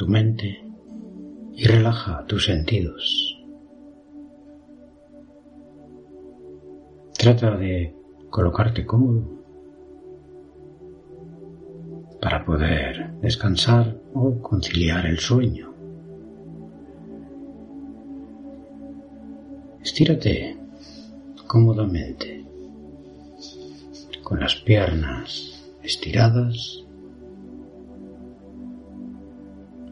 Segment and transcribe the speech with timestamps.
[0.00, 0.64] tu mente
[1.52, 3.38] y relaja tus sentidos.
[7.18, 7.94] Trata de
[8.30, 9.28] colocarte cómodo
[12.18, 15.74] para poder descansar o conciliar el sueño.
[19.82, 20.56] Estírate
[21.46, 22.46] cómodamente
[24.22, 26.86] con las piernas estiradas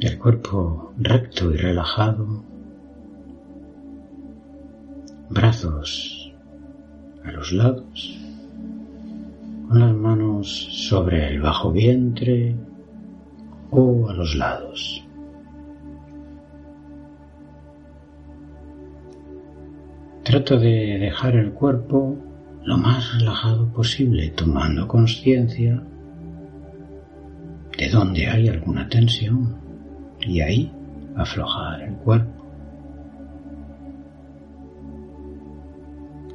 [0.00, 2.44] el cuerpo recto y relajado,
[5.30, 6.34] brazos
[7.24, 8.18] a los lados,
[9.68, 10.48] con las manos
[10.88, 12.54] sobre el bajo vientre
[13.70, 15.02] o a los lados.
[20.24, 22.18] Trato de dejar el cuerpo
[22.64, 25.82] lo más relajado posible, tomando conciencia
[27.78, 29.65] de dónde hay alguna tensión
[30.26, 30.72] y ahí
[31.16, 32.44] aflojar el cuerpo.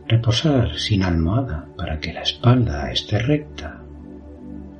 [0.08, 3.82] Reposar sin almohada para que la espalda esté recta.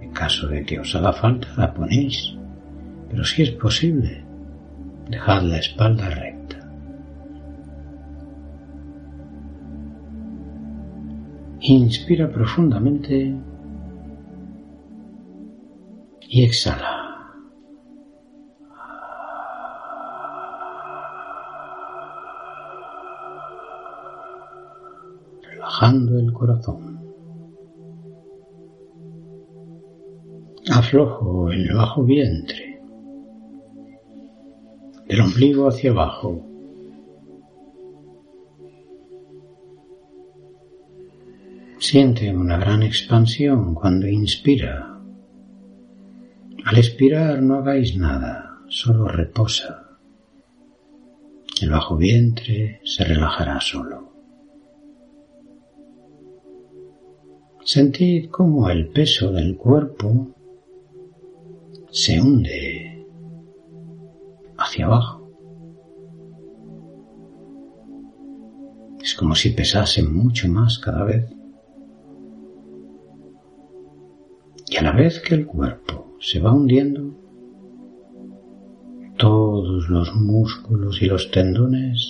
[0.02, 2.36] En caso de que os haga falta la ponéis,
[3.10, 4.26] pero si es posible,
[5.10, 6.58] dejad la espalda recta.
[11.62, 13.36] Inspira profundamente
[16.28, 16.91] y exhala.
[25.82, 27.02] Relajando el corazón.
[30.72, 32.82] Aflojo el bajo vientre,
[35.08, 36.46] del ombligo hacia abajo.
[41.80, 45.00] Siente una gran expansión cuando inspira.
[46.64, 49.98] Al expirar no hagáis nada, solo reposa.
[51.60, 54.11] El bajo vientre se relajará solo.
[57.74, 60.36] Sentid cómo el peso del cuerpo
[61.90, 63.08] se hunde
[64.58, 65.32] hacia abajo.
[69.02, 71.30] Es como si pesase mucho más cada vez.
[74.68, 77.16] Y a la vez que el cuerpo se va hundiendo,
[79.16, 82.06] todos los músculos y los tendones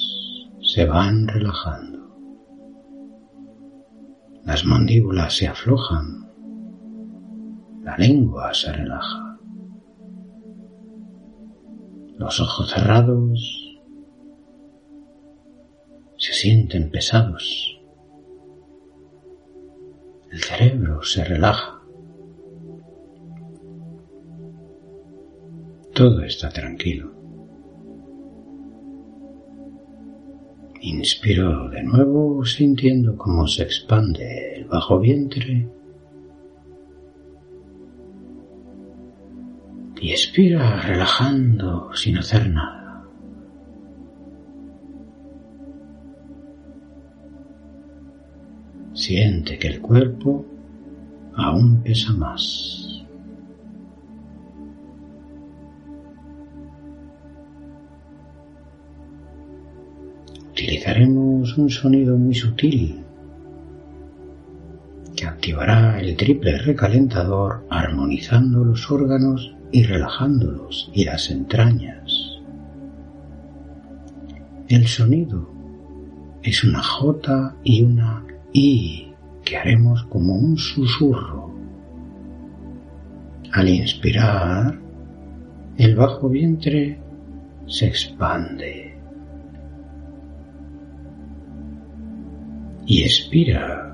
[0.59, 2.00] se van relajando.
[4.45, 6.27] Las mandíbulas se aflojan,
[7.83, 9.39] la lengua se relaja,
[12.17, 13.79] los ojos cerrados
[16.17, 17.79] se sienten pesados,
[20.31, 21.81] el cerebro se relaja,
[25.93, 27.20] todo está tranquilo.
[30.83, 35.69] Inspiro de nuevo sintiendo cómo se expande el bajo vientre.
[40.01, 43.05] Y expira relajando sin hacer nada.
[48.93, 50.47] Siente que el cuerpo
[51.35, 52.90] aún pesa más.
[60.71, 63.03] Utilizaremos un sonido muy sutil
[65.17, 72.39] que activará el triple recalentador armonizando los órganos y relajándolos y las entrañas.
[74.69, 75.51] El sonido
[76.41, 79.13] es una J y una I
[79.43, 81.53] que haremos como un susurro.
[83.51, 84.79] Al inspirar,
[85.77, 86.97] el bajo vientre
[87.67, 88.90] se expande.
[92.91, 93.87] Y expira.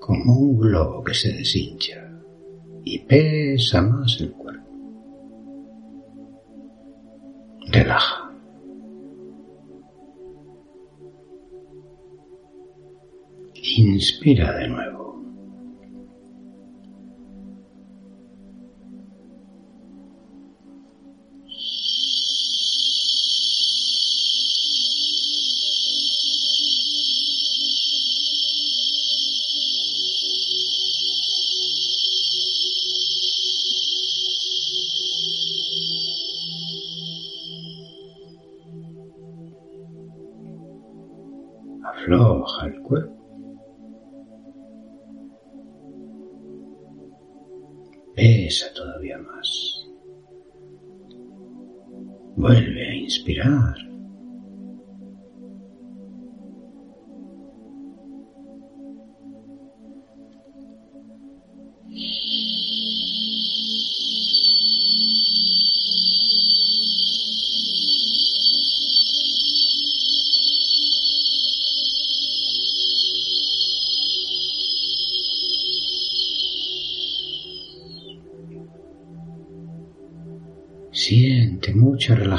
[0.00, 2.08] como un globo que se deshincha
[2.84, 4.70] y pesa más el cuerpo.
[7.72, 8.25] Relaja.
[13.96, 15.22] Inspira de nuevo.
[41.82, 43.15] Afloja el cuerpo.
[48.46, 49.88] Pesa todavía más.
[52.36, 53.74] Vuelve a inspirar.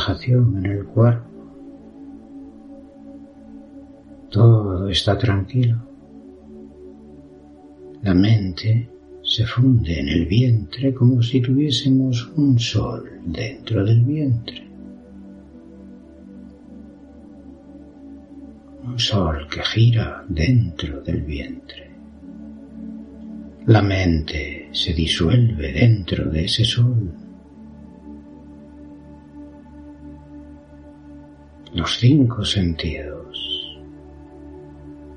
[0.10, 1.28] En el cuerpo.
[4.30, 5.78] Todo está tranquilo.
[8.04, 8.90] La mente
[9.22, 14.66] se funde en el vientre como si tuviésemos un sol dentro del vientre.
[18.86, 21.92] Un sol que gira dentro del vientre.
[23.66, 27.27] La mente se disuelve dentro de ese sol
[31.74, 33.78] los cinco sentidos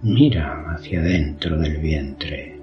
[0.02, 2.60] miran hacia dentro del vientre,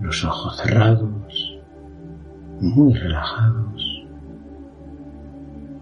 [0.00, 1.58] los ojos cerrados,
[2.60, 4.06] muy relajados,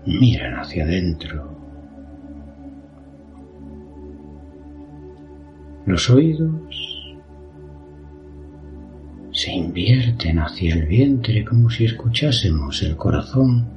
[0.06, 1.54] miran hacia adentro.
[5.84, 7.16] Los oídos
[9.30, 13.75] se invierten hacia el vientre como si escuchásemos el corazón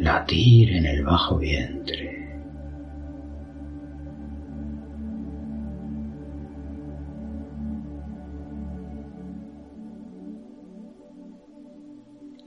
[0.00, 2.16] latir en el bajo vientre.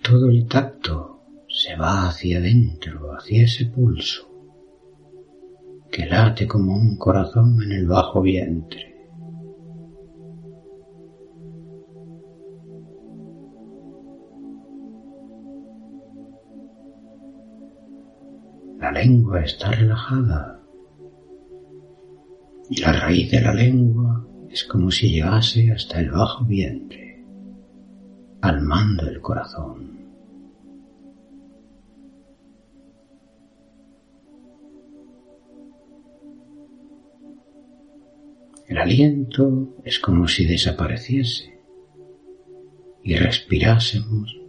[0.01, 4.29] Todo el tacto se va hacia adentro, hacia ese pulso
[5.91, 8.93] que late como un corazón en el bajo vientre.
[19.03, 20.61] Lengua está relajada
[22.69, 27.25] y la raíz de la lengua es como si llegase hasta el bajo vientre,
[28.41, 29.91] al mando del corazón.
[38.67, 41.59] El aliento es como si desapareciese
[43.03, 44.39] y respirásemos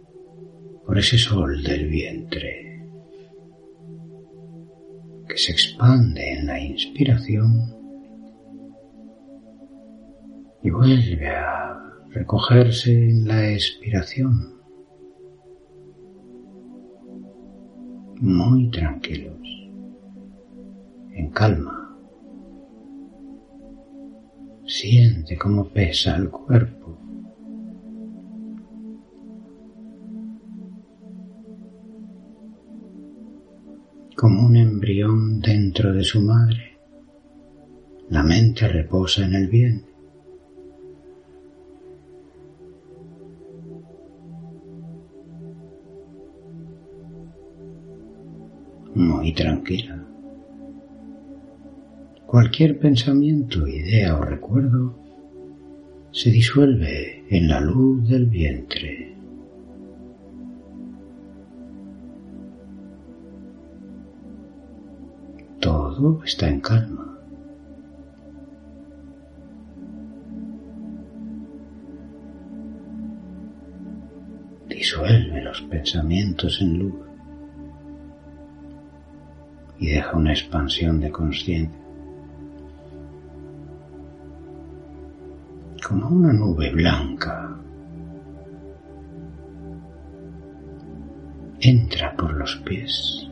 [0.85, 2.74] por ese sol del vientre
[5.27, 7.73] que se expande en la inspiración
[10.63, 11.79] y vuelve a
[12.09, 14.55] recogerse en la expiración.
[18.21, 19.39] Muy tranquilos,
[21.11, 21.81] en calma.
[24.65, 26.85] Siente cómo pesa el cuerpo
[34.15, 36.77] como un embrión dentro de su madre.
[38.09, 39.85] La mente reposa en el bien.
[48.93, 50.05] Muy tranquila.
[52.25, 54.99] Cualquier pensamiento, idea o recuerdo
[56.11, 59.14] se disuelve en la luz del vientre.
[65.95, 67.17] Todo está en calma.
[74.67, 76.95] Disuelve los pensamientos en luz
[79.79, 81.79] y deja una expansión de conciencia.
[85.87, 87.55] Como una nube blanca
[91.61, 93.29] entra por los pies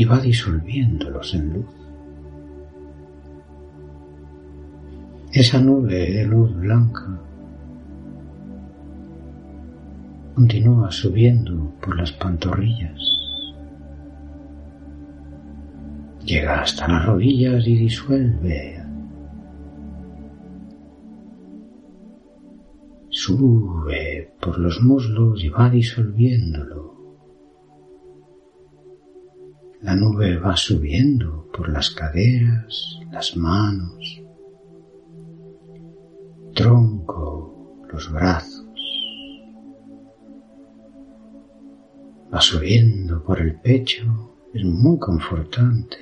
[0.00, 1.66] y va disolviéndolos en luz.
[5.30, 7.20] Esa nube de luz blanca
[10.34, 12.98] continúa subiendo por las pantorrillas.
[16.24, 18.82] Llega hasta las rodillas y disuelve.
[23.10, 26.99] Sube por los muslos y va disolviéndolo.
[29.82, 34.22] La nube va subiendo por las caderas, las manos,
[36.54, 38.66] tronco, los brazos.
[42.32, 45.96] Va subiendo por el pecho es muy confortante.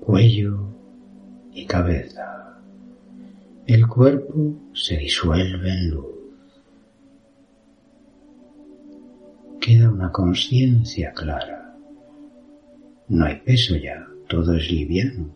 [0.00, 0.74] Cuello
[1.52, 2.60] y cabeza.
[3.66, 6.13] El cuerpo se disuelve en luz.
[9.94, 11.74] Una conciencia clara.
[13.08, 15.34] No hay peso ya, todo es liviano.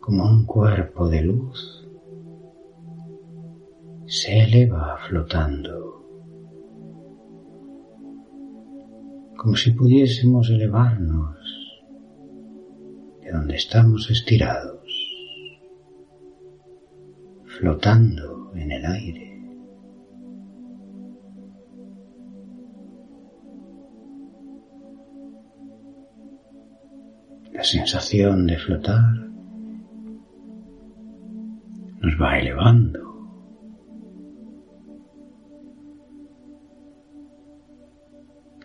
[0.00, 1.86] Como un cuerpo de luz
[4.06, 5.92] se eleva flotando.
[9.42, 11.36] como si pudiésemos elevarnos
[13.20, 14.86] de donde estamos estirados,
[17.46, 19.31] flotando en el aire.
[27.62, 29.14] La sensación de flotar
[32.00, 33.00] nos va elevando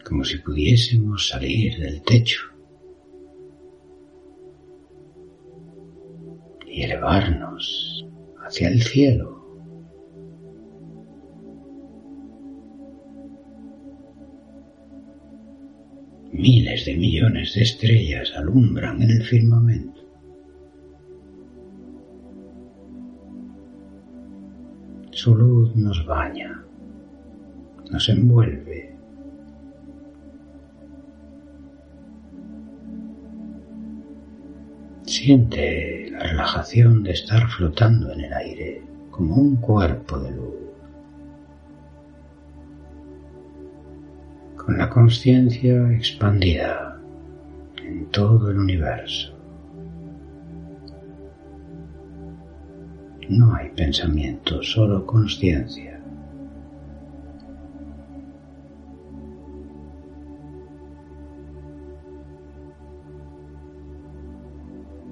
[0.04, 2.42] como si pudiésemos salir del techo
[6.66, 8.04] y elevarnos
[8.48, 9.37] hacia el cielo.
[16.38, 20.01] Miles de millones de estrellas alumbran el firmamento.
[25.10, 26.63] Su luz nos baña,
[27.89, 28.96] nos envuelve
[35.08, 40.67] Siente la relajación de estar flotando en el aire como un cuerpo de luz.
[44.98, 47.00] Conciencia expandida
[47.86, 49.32] en todo el universo.
[53.30, 56.01] No hay pensamiento, solo conciencia.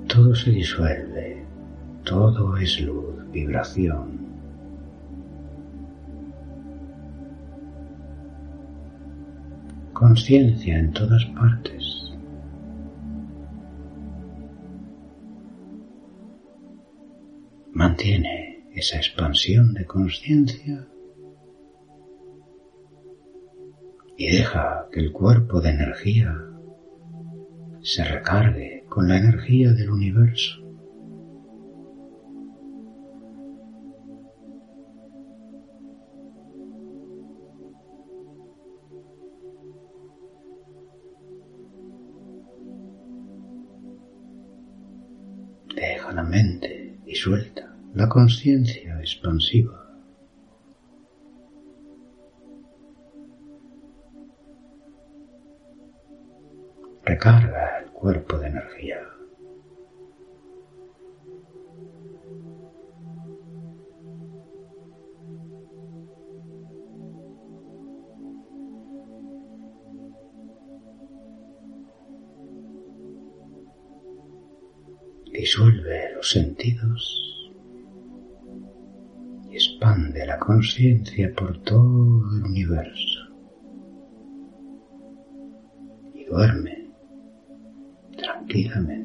[0.07, 1.45] todo se disuelve,
[2.05, 4.34] todo es luz, vibración.
[10.07, 12.13] Conciencia en todas partes.
[17.73, 20.87] Mantiene esa expansión de conciencia
[24.15, 26.37] y deja que el cuerpo de energía
[27.81, 30.64] se recargue con la energía del universo.
[47.25, 49.83] Suelta la conciencia expansiva.
[57.03, 59.14] Recarga el cuerpo de energía.
[79.49, 83.19] Y expande la conciencia por todo el universo.
[86.13, 86.89] Y duerme
[88.17, 89.04] tranquilamente.